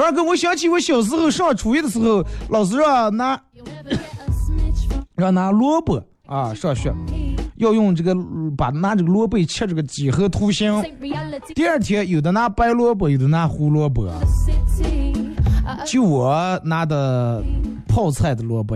[0.05, 3.41] 二哥，我想起我小时候上初一的时候，老师让拿
[5.15, 6.93] 让拿萝卜啊上学，
[7.55, 8.15] 要用这个
[8.55, 10.79] 把拿这个萝卜切这个几何图形。
[11.55, 14.07] 第二天有的拿白萝卜，有的拿胡萝卜.
[14.07, 17.43] Uh, 就我拿的
[17.87, 18.75] 泡菜的萝卜，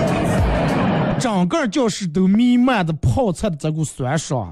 [1.20, 4.50] 整个教室都弥漫着泡菜的这股酸爽。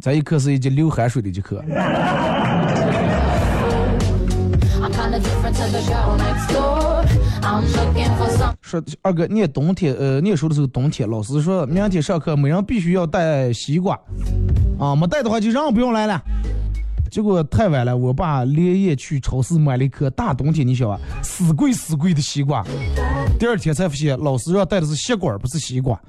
[0.00, 1.62] 这一刻是一节流汗水的一节课。
[8.62, 13.94] 说二哥念冬天，呃，念书的时候冬天，老师说明天上课每人必须要带西瓜。
[14.78, 16.20] 啊，没带的话就让不用来了。
[17.10, 21.00] 结果太晚了，我爸连夜去超市买了一颗大冬天，你晓得吧？
[21.22, 22.64] 死贵死贵的西瓜。
[23.38, 26.00] 第二天才发现，老师让带的是吸管，不是西瓜。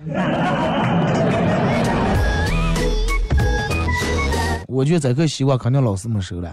[4.74, 6.50] 我觉得这颗西瓜肯定老师没收了。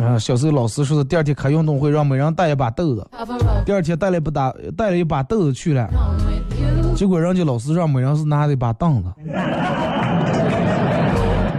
[0.00, 3.08] 啊，小时候老师说的，第二天开运动会让每人带一把豆子。
[3.64, 5.88] 第二天带了一把带了一把豆子去了，
[6.94, 9.08] 结果人家老师让每人是拿了一把凳子。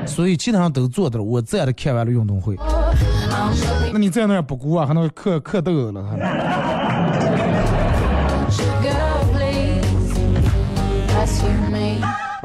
[0.05, 2.55] 所以其他人都坐的了，我这样的看完了运动会。
[3.91, 6.03] 那你在那儿不顾啊，还能刻刻豆子了？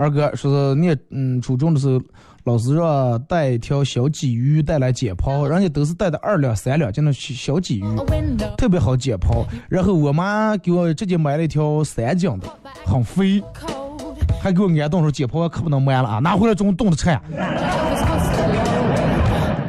[0.02, 2.00] 二哥说是念嗯初中的时候，
[2.42, 7.84] 老师让带一条小鲫鱼带来解剖，人家都是带的二两三两，就那小鲫鱼
[8.56, 9.46] 特别好解剖。
[9.68, 12.48] 然后我妈给我直接买了一条三斤的，
[12.84, 13.40] 很肥，
[14.42, 17.22] 还给我安冻说解剖可不能卖了啊，拿回来中午冻的馋。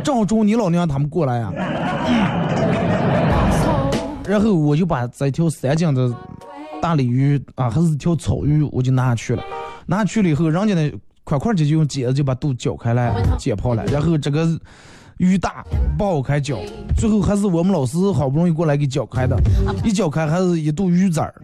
[0.03, 1.53] 正好中午你老娘他们过来呀，
[4.27, 6.11] 然后我就把这条三斤的
[6.81, 9.43] 大鲤鱼啊，还是条草鱼，我就拿去了。
[9.85, 10.91] 拿去了以后，人家那
[11.23, 14.47] 块块就用剪子就把肚绞开来解剖了，然后这个
[15.17, 15.63] 鱼大
[15.97, 16.57] 不好开绞，
[16.97, 19.37] 最后还是我们老师好不容易过来给绞开的，
[19.83, 21.33] 一绞开还是一肚鱼籽儿。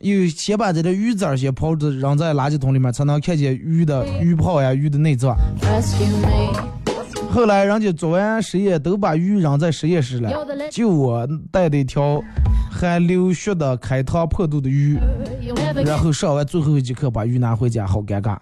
[0.00, 5.36] 有先把这个鱼籽儿先抛着扔在垃圾桶里面，才能看见鱼的鱼泡呀、鱼的内脏。
[7.32, 10.30] 后来人家做完实验，都把鱼扔在实验室了，
[10.70, 12.22] 就我带的一条
[12.70, 14.98] 还流血的开膛破肚的鱼，
[15.84, 18.36] 然后上完最后一节课把鱼拿回家，好尴尬。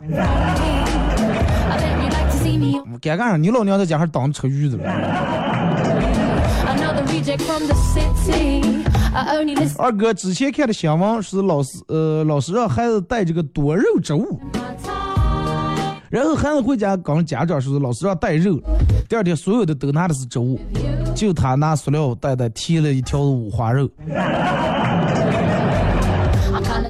[3.01, 4.85] 尴尬上，你老娘在家还当吃鱼的了。
[9.79, 14.41] 二哥之前看的新闻是老师呃老师让孩子带这个多肉植物。
[16.11, 18.61] 然后孩子回家跟家长说，老师让带肉。
[19.09, 20.59] 第二天，所有的都拿的是植物，
[21.15, 23.89] 就他拿塑料袋袋提了一条五花肉。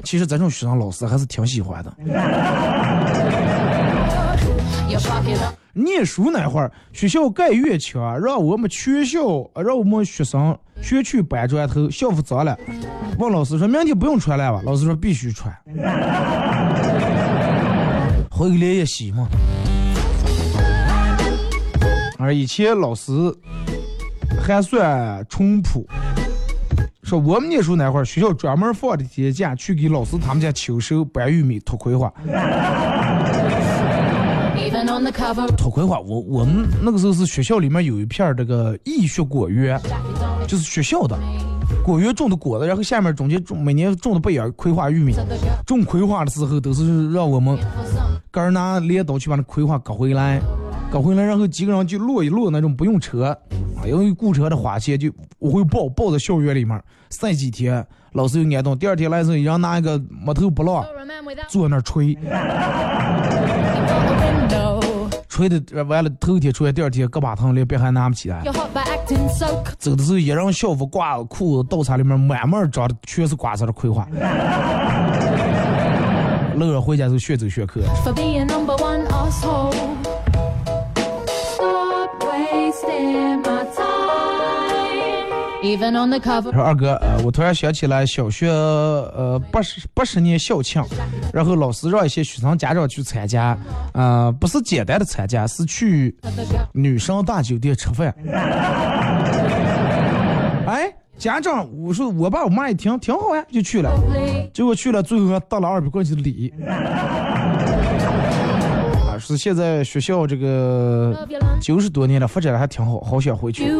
[0.03, 1.93] 其实这种学生老师还是挺喜欢的。
[5.73, 12.57] 念书那会儿，学校盖院墙，让我们全校，让我们学生全去搬砖头，校服脏了，
[13.19, 14.61] 问老师说明天不用穿了吧？
[14.65, 15.55] 老师说必须穿。
[18.41, 19.27] 回个脸也洗嘛。
[22.17, 23.11] 而以前老师
[24.41, 25.85] 还算淳朴，
[27.03, 32.11] 说我们念书那会儿，学校专门放的节假去给老师他们家秋收搬玉米、脱葵花。
[35.55, 39.79] 脱葵花，我我们那个时候是学校里面有一片这个义学果园，
[40.47, 41.15] 就是学校的
[41.83, 45.15] 果园种的果子，然后下面中间种每年种的不一样葵花、玉米。
[45.67, 47.57] 种葵花的时候都是让我们
[48.31, 50.39] 个人拿镰刀去把那葵花割回来，
[50.89, 53.37] 割回来，然后几个人就摞一摞那种不用车，
[53.75, 58.77] 啊，因为雇车的花钱，就我会抱抱在校园里面晒几天，老师又挨冻。
[58.77, 60.85] 第二天来的时候，一人拿一个木头不落，
[61.49, 62.17] 坐那儿吹。
[65.27, 68.41] 吹的完了，头一天吹，第二天胳膊疼，连别还拿不起来。
[69.77, 74.07] 走的时候，一人校服、挂、裤子、倒茶里面满满装的全是瓜子的葵花。
[76.67, 77.81] 乐乐回家就学走学课。
[86.51, 90.83] 说二哥，呃，我突然想起来小学呃八十八十年校庆，
[91.33, 93.57] 然后老师让一些学生家长去参加，
[93.93, 96.15] 呃，不是简单的参加，是去
[96.73, 98.13] 女生大酒店吃饭。
[100.67, 100.91] 哎，
[101.21, 103.91] 家长，我说我爸我妈一听挺好呀，就去了，
[104.51, 106.51] 结果去了最后还当了二百块钱的礼。
[106.65, 107.69] 啊
[109.19, 111.27] 是现在学校这个
[111.61, 113.71] 九十多年了，发展的还挺好，好想回去。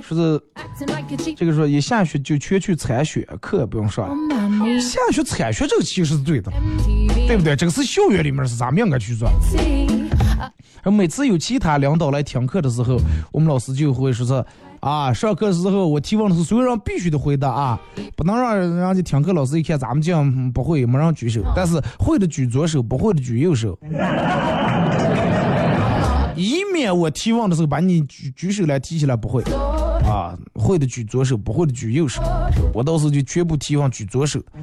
[0.00, 0.40] 说是
[1.36, 4.16] 这个说一下学就全去铲雪，课也不用上。
[4.80, 6.50] 下学铲雪这个其实是对的，
[7.26, 7.54] 对不对？
[7.54, 9.28] 这个是校园里面是咱们应该去做。
[10.92, 12.98] 每次有其他领导来听课的时候，
[13.32, 14.44] 我们老师就会说是。
[14.80, 17.80] 啊，上课的时候我提问的是所有人必须得回答啊，
[18.14, 23.78] 不能让人家听课老师一看咱们这样不会，没人举手，但是会的举左手，不会的举右手，
[26.36, 29.42] 以免我提问的时候把你举举手来提起来不会，
[30.06, 32.20] 啊，会的举左手，不会的举右手，
[32.74, 34.38] 我到时候就全部提问举左手，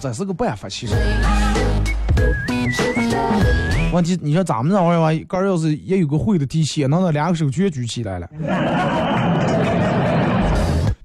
[0.00, 0.96] 这是个办法，其实。
[3.92, 8.28] 问题你说咱们这玩意儿，杆儿要是也有个会的题，写能那两个手全举起来了。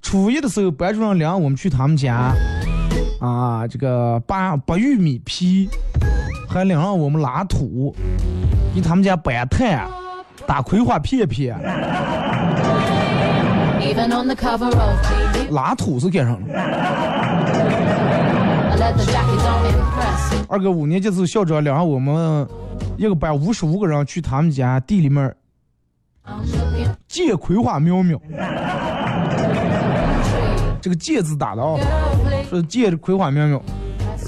[0.02, 2.34] 初一的时候，班主任领我们去他们家，
[3.20, 5.70] 啊，这个扒扒玉米皮，
[6.48, 7.96] 还领让我们拉土，
[8.76, 9.88] 给他们家摆炭，
[10.46, 11.58] 打葵花片片。
[15.52, 16.48] 拉土是干上了。
[20.54, 22.48] 二哥五年级时候，校长领上我们
[22.96, 25.36] 一个班五十五个人去他们家地里面
[27.08, 28.22] 借葵花苗苗，
[30.80, 31.76] 这个借字打的啊、
[32.48, 33.60] 说借葵花苗苗，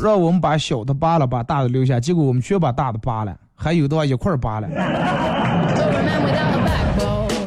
[0.02, 4.68] 让我们把小的扒了，把大的留下，结果我们全把大的扒了，还有的话一块儿扒了。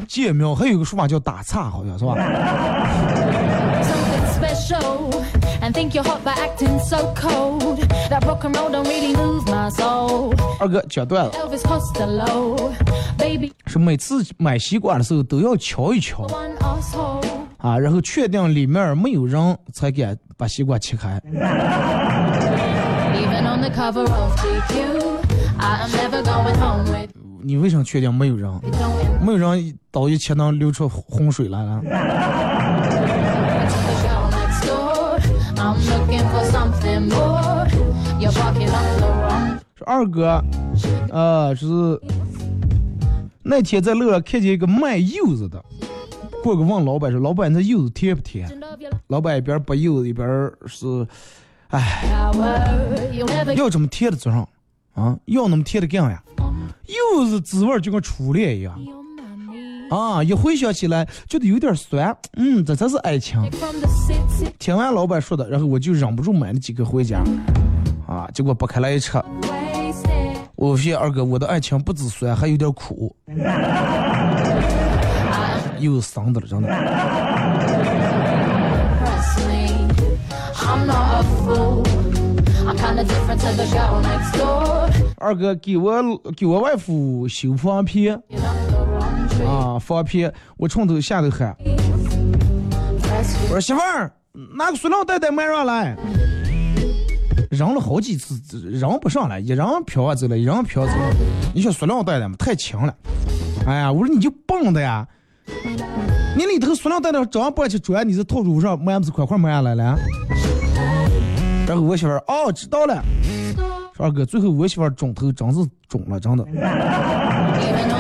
[0.06, 2.14] 借苗还有个说法叫打岔，好像是吧？
[5.68, 5.74] Something special.
[5.74, 7.78] And think you're hot by acting so cold.
[8.08, 10.34] That rock and roll don't really move my soul.
[10.60, 12.72] 二哥讲段子 Elvis Costello.
[13.18, 17.22] Baby, 是每次买西瓜的时候都要敲一敲 one asshole.
[17.58, 21.20] 啊，然后确定里面没有人才敢把西瓜切开。
[27.42, 28.50] 你为什么确定没有人
[29.20, 31.80] 没有人刀一切能流出洪水来了？
[39.76, 40.42] 说二哥，
[41.10, 41.66] 呃，是
[43.42, 45.64] 那天在路上看见一个卖柚子的，
[46.42, 50.28] 过去问老板说：“老板，这柚子甜不甜 End of your？” 老板一边剥柚子一边
[50.66, 51.06] 是，
[51.68, 52.04] 哎
[53.56, 54.46] 要这么甜的做啥
[54.94, 55.16] 啊？
[55.26, 56.22] 要那么甜的干呀？
[56.86, 58.78] 柚子滋味就跟初恋一样
[59.90, 60.22] 啊！
[60.22, 63.40] 一回想起来觉得有点酸，嗯，这才是爱情。
[64.58, 67.22] 听完老板说的，然后我就忍不住买了几个回家，
[68.06, 69.22] 啊，结果剥开来一吃，
[70.56, 73.14] 我发现二哥，我的爱情不止酸，还有点苦，
[75.78, 76.68] 又伤的了，真的。
[85.16, 86.02] 二哥给我
[86.36, 88.22] 给我外父修房片
[89.46, 91.56] 啊，放屁，我冲头下头喊，
[93.44, 94.12] 我说媳妇儿，
[94.56, 95.96] 拿个塑料袋袋买上来。
[97.50, 98.38] 扔了好几次，
[98.70, 101.10] 扔不上来，一扔飘啊走了，一扔飘走了。
[101.54, 102.94] 你说塑料袋袋嘛，太轻了。
[103.66, 105.06] 哎呀，我说你就蹦的呀，
[106.36, 109.96] 你里头塑料袋袋正好搬起砖，你这套路上买不是快快买下来了？
[111.66, 113.02] 然后我媳妇儿哦知道了，
[113.96, 116.44] 说二哥，最后我媳妇儿肿头真是肿了，真的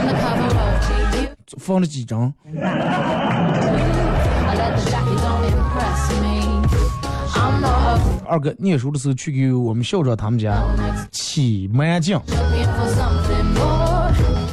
[1.56, 2.32] 放了几张。
[8.26, 10.62] 二哥念书的时候去给我们校长他们家
[11.10, 12.20] 起麦浆，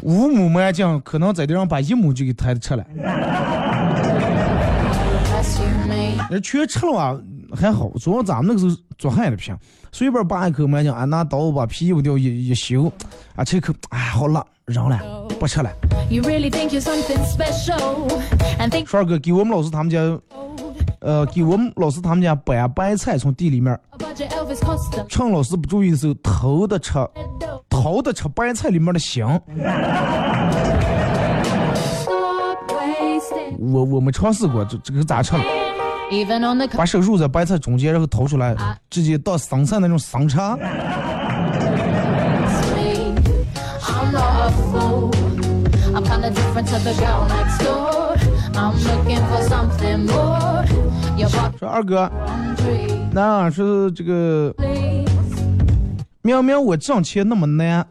[0.01, 2.85] 五亩麦浆可能在地上把一亩就给抬出来。
[6.29, 7.15] 那全吃了啊，
[7.53, 7.89] 还好。
[7.99, 9.55] 主要咱们那个时候做旱的平，
[9.91, 12.91] 随便扒一口麦浆，俺、啊、拿刀把皮又掉一一修，
[13.35, 15.24] 啊，吃一口，哎，好辣，扔了。
[15.39, 15.71] 不吃了。
[18.85, 19.99] 帅哥给我们老师他们家，
[20.99, 23.77] 呃，给我们老师他们家掰白菜从地里面，
[25.07, 26.93] 趁老师不注意的时候偷的吃，
[27.69, 29.41] 偷的吃白菜里面的香。
[33.57, 35.43] 我我们尝试过，这这个咋吃了？
[36.77, 38.55] 把手入在白菜中间，然后掏出来，
[38.89, 40.39] 直接倒生菜那种生菜。
[51.59, 52.09] 说二哥，
[53.11, 54.55] 那是这个
[56.21, 57.85] 喵喵，我挣钱那么难，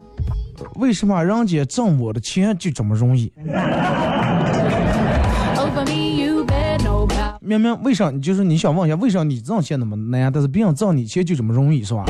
[0.75, 3.31] 为什么人家挣我的钱就这么容易？
[7.41, 8.11] 喵喵，为啥？
[8.13, 12.03] 就是你想问一下，为啥你挣钱那么难，但是别人挣你钱就这么容易，是吧？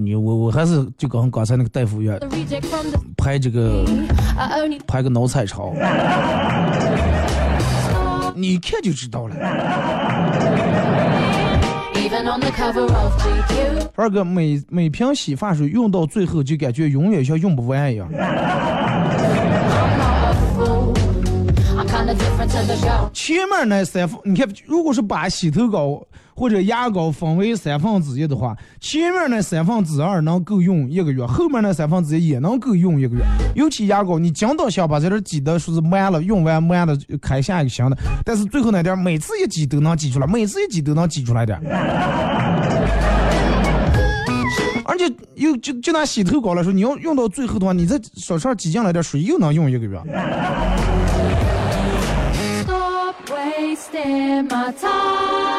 [0.00, 2.16] 你我我还是就刚刚才那个大夫院
[3.16, 3.84] 拍这个
[4.86, 5.72] 拍个脑彩超。
[8.36, 9.34] 你一看就知道了。
[13.96, 18.08] 二哥每每瓶洗发水用到最后就感觉永远像用不完一样。
[23.12, 26.00] 前面那三副你看如果是把洗头膏
[26.38, 33.24] 或者牙膏分为三分之一的话，前面那三分之二能够用一个月，后面那三分之一也能够用一个月。
[33.56, 41.60] 尤其牙膏，你讲到想把这点挤的说是满了，用完满了开下一个新的，但是最后那点每次一挤都能挤出来，每次一挤都能挤出来点。
[44.84, 50.00] 而且又就就拿洗头膏来说，你要用到最后的话，你再手上挤进来点水，又能用一个月。
[52.62, 55.57] Stop wasting my time.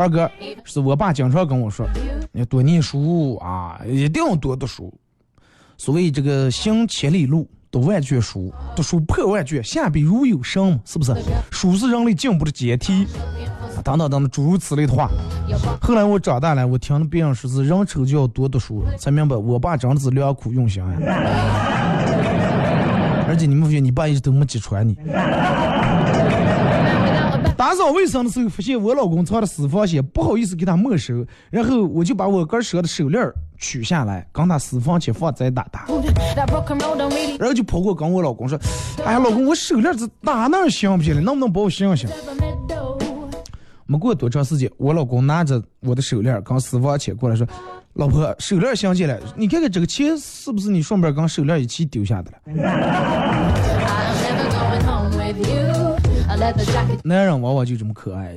[0.00, 0.30] 二哥，
[0.64, 1.86] 是我爸经常跟我说，
[2.32, 4.90] 你多念书啊，一定要多读书。
[5.76, 11.14] 所谓这个行千里路，读万卷书，读书破万卷，下笔如有神，是不是？
[11.50, 13.06] 书是人类进步的阶梯，
[13.76, 15.10] 啊等等等等诸如此类的话。
[15.82, 20.96] 后来我长大了，我听了别人说是人丑就要多读书，才明白我爸真的是良苦用心呀。
[23.28, 24.96] 而且你们发现你爸一直都没揭穿你。
[27.60, 35.84] 打扫卫生的时候，发现我老公藏的私房钱，不好意思给他没收，然后我就把我哥蛇的手链儿取下来，跟他私房钱放在打打
[37.38, 38.58] 然后就跑过跟我老公说
[39.04, 42.96] ：“哎呀，老公，我手链子打哪儿行不起来，能不能帮我镶镶 ever meadow.
[43.84, 47.46] 没过多长时间，我老公拿着我的手链儿跟私房钱过来说
[47.92, 52.38] ：“老婆，手链想起来，你看看这个钱是不是你顺便跟手链一起丢下的了
[57.04, 58.34] 男人往往就这么可爱。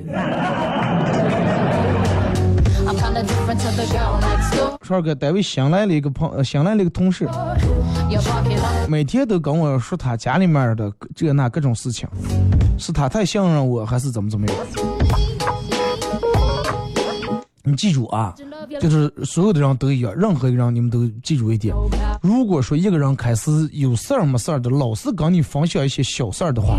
[4.82, 7.26] 川哥，单位新来了一个朋，呃新来了一个同事.
[8.88, 12.06] 每天都跟我说他家里面的这那各种事情，
[12.78, 14.56] 是他太信任我，还是怎么怎么样？
[17.66, 18.34] 你记住啊，
[18.78, 21.74] 就是所有的人都一样，任何一个人你们都记住一点：
[22.20, 26.76] 如果说一个人开始有事儿没事儿的，老是跟你分享一些小事儿的话，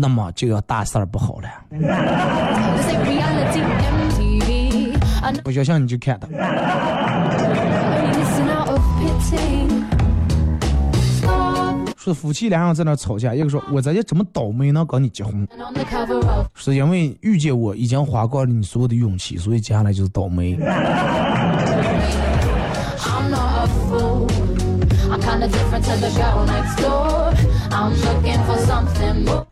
[0.00, 1.48] 那么就要大事儿不好了。
[5.42, 6.28] 不相信你就看他。
[11.96, 20.56] 说夫妻俩人在那吵架，一个说我在这这么倒霉呢跟你结婚，and on the cover of 是因为遇见我已经花光了你所有的勇气，所以接下来就是倒霉。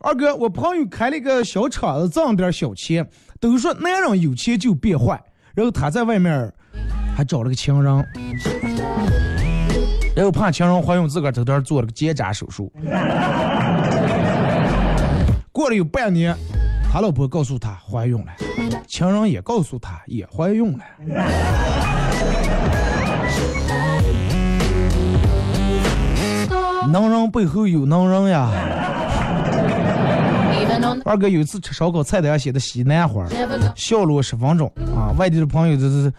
[0.01, 3.07] 二哥，我朋友开了一个小厂子，挣点小钱，
[3.39, 5.21] 都说男人有钱就变坏，
[5.55, 6.51] 然后他在外面
[7.15, 8.05] 还找了个情人，
[10.13, 12.69] 然后怕情人怀孕，自个儿在这儿做了个结扎手术。
[15.53, 16.35] 过了有半年，
[16.91, 18.33] 他老婆告诉他怀孕了，
[18.87, 20.83] 情人也告诉他也怀孕了。
[26.91, 28.49] 能人背后有能人呀。
[31.03, 33.25] 二哥有一次吃烧烤，菜单上写的西兰花
[33.75, 35.11] 笑了我十分钟啊！
[35.17, 36.13] 外地的朋友这这这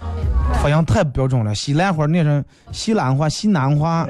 [0.63, 4.07] 发音太不标准了，西兰花念成西兰花、西南花。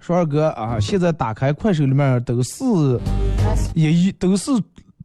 [0.00, 2.64] 说二哥啊，现在打开快手里面都是
[3.74, 4.50] 也一都是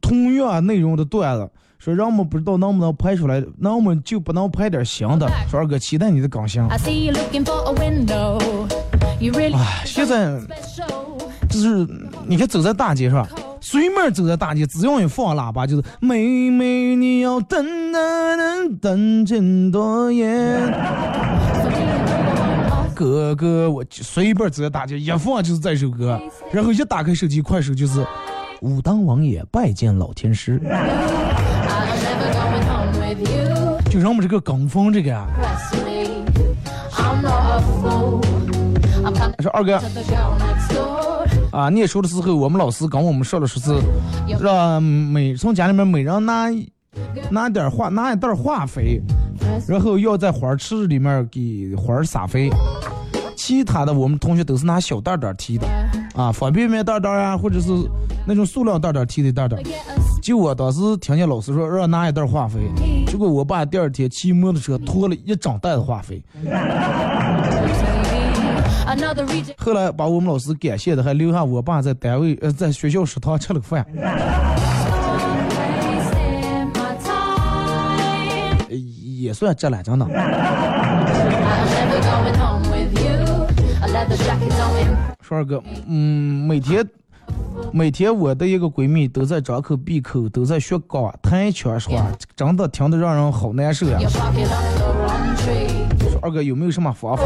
[0.01, 1.49] 同样内容的段子，
[1.79, 5.27] 说让我们不知道能不能拍出来，那我们就不能拍点新的。
[5.49, 6.61] 说二哥期待你的更新。
[6.67, 6.77] 哎，
[9.85, 10.39] 现在.
[11.49, 11.87] 就是
[12.27, 13.27] 你看走在大街上，
[13.59, 20.61] 随便走在大街，只要一放喇叭，就是妹妹你要等等等等真多远。
[20.61, 26.21] For being number one of 哥哥，我就随便走在大街，一放就是这首歌，
[26.51, 28.05] 然后一打开手机快手就是
[28.61, 30.61] 武当王爷拜见老天师，
[33.89, 35.27] 就让我们这个跟风这个啊。
[39.41, 39.79] 说二哥
[41.51, 43.73] 啊，念书的时候，我们老师跟我们说了，说是
[44.39, 46.49] 让每从家里面每人拿
[47.31, 49.01] 拿点化拿一袋化肥，
[49.67, 52.49] 然后要在花池里面给花儿撒肥。
[53.35, 55.65] 其他的我们同学都是拿小袋袋提的，
[56.13, 57.71] 啊，方便面袋袋啊，或者是
[58.27, 59.57] 那种塑料袋袋提的袋袋。
[60.21, 62.59] 就我当时听见老师说让拿一袋化肥，
[63.09, 66.23] 结果我爸第二天骑摩托车拖了一整袋子化肥。
[69.57, 73.85] 后来把我们老师感谢的，还留下我爸在单位呃在学校食堂吃了个饭。
[78.69, 80.07] 也算这两张呢。
[85.21, 86.83] 帅哥，嗯，每天
[87.71, 94.21] 每天我的一个闺蜜都在张口闭口都在学钢弹枪说话，真的听得让人好难受呀.说
[96.21, 97.23] 二哥有没有什么方法？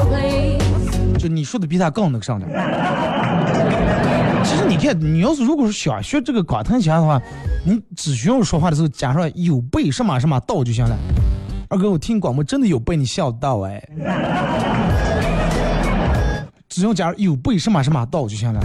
[1.17, 2.49] 就你说的比他更那个上点。
[4.43, 7.21] 其实你看，你要是如果是想学这个钢弹枪的话，
[7.65, 10.97] 你只需要说话的时候加上有背什么什么到就行了。
[11.69, 13.81] 二哥，我听广播真的有被你笑到哎，
[16.73, 18.59] 只要假如有被什么什么到就行了。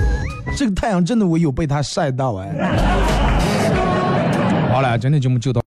[0.57, 2.49] 这个太阳真的我有被它晒到哎。
[4.73, 5.57] 好了，今天节目就到。